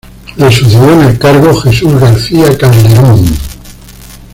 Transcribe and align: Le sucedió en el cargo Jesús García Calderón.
Le 0.35 0.49
sucedió 0.51 0.93
en 0.93 1.01
el 1.09 1.19
cargo 1.19 1.53
Jesús 1.53 1.93
García 1.99 2.57
Calderón. 2.57 3.23